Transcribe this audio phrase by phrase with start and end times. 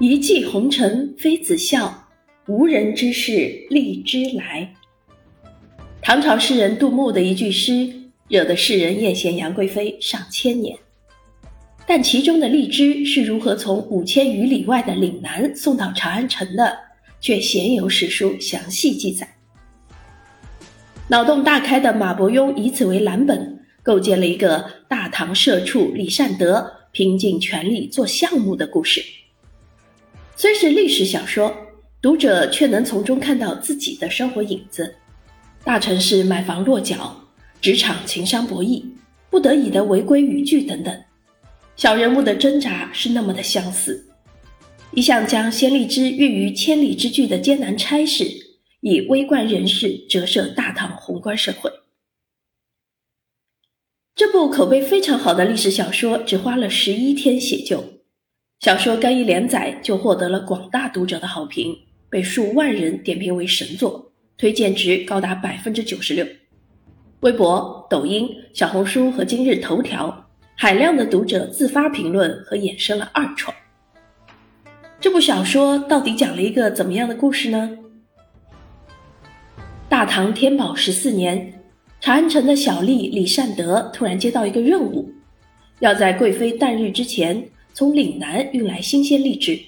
[0.00, 2.08] 一骑红尘妃子笑，
[2.46, 4.72] 无人知是荔枝来。
[6.00, 7.92] 唐朝诗人杜牧的一句诗，
[8.28, 10.78] 惹得世人艳羡杨贵妃上千年。
[11.84, 16.78] 但其中的荔枝是如何从五千余里外的岭南送到长安城的，
[17.20, 19.28] 却鲜有史书详细记载。
[21.08, 29.02] 脑洞大开的马伯庸以此为蓝本，构建了一个大唐社畜李善德拼尽全力做项目的故事。
[30.68, 31.56] 是历史小说，
[32.02, 34.96] 读者却能从中看到自己的生活影子：
[35.64, 37.24] 大城市买房落脚，
[37.58, 38.84] 职场情商博弈，
[39.30, 40.94] 不得已的违规语句等等。
[41.74, 44.10] 小人物的挣扎是那么的相似。
[44.90, 48.26] 一向将先例之喻于千里之距的艰难差事，
[48.82, 51.72] 以微观人士折射大唐宏观社会。
[54.14, 57.97] 这部口碑非常好的历史小说，只花了十一天写就。
[58.68, 61.74] 小说刚一连载就获得了广大读者的好评，
[62.10, 66.26] 被数万人点评为神作，推荐值高达百分之九十六。
[67.20, 73.56] 微博、抖音、小红书和今日头条，海量的读者自发评论和衍生了二创。
[75.00, 77.70] 这部小说到底讲了一个怎么样的故事呢？
[79.88, 81.54] 大唐天宝十四年，
[82.02, 85.10] 长安城的小吏李善德突然接到一个任务，
[85.80, 87.48] 要在贵妃诞日之前。
[87.72, 89.60] 从岭南运来新鲜荔枝，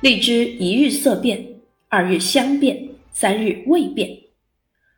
[0.00, 1.42] 荔枝一日色变，
[1.88, 4.10] 二日香变，三日味变，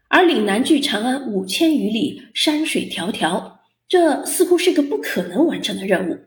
[0.09, 3.53] 而岭南距长安五千余里，山水迢迢，
[3.89, 6.19] 这似乎是个不可能完成的任务。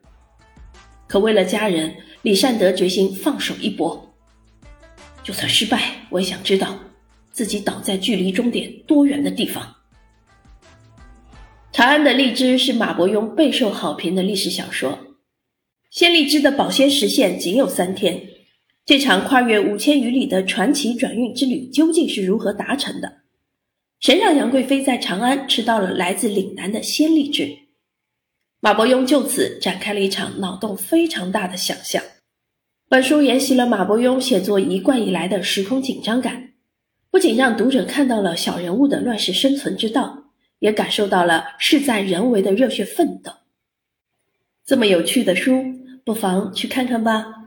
[1.07, 4.15] 可为了家人，李善德决心放手一搏。
[5.21, 6.77] 就算失败，我也想知道
[7.31, 9.75] 自己倒在距离终点多远的地方。
[11.71, 14.97] 长安的荔枝是马伯庸备受好评的历史小说。
[15.95, 18.21] 鲜荔枝的保鲜时限仅有三天，
[18.85, 23.19] 这场跨越五千余里的传奇转运之旅究竟是如何达成的？
[24.01, 27.47] 谁让杨贵妃在长安吃到了来自岭南的鲜荔枝？
[28.59, 32.03] 马伯庸就此展开了一场脑洞非常大的想象。
[32.89, 36.49] 本书沿袭了马伯庸写作一贯以来的时空紧张感，
[37.09, 40.25] 不仅让读者看到了小人物的乱世生存之道，
[40.59, 43.31] 也感受到了事在人为的热血奋斗。
[44.65, 45.63] 这么有趣的书。
[46.05, 47.44] 不妨去看看吧。